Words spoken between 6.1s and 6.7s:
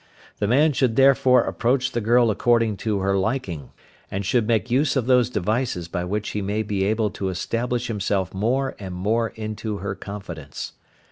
he may